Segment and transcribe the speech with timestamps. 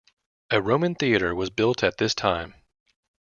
[0.49, 2.55] A Roman theatre was built at this time.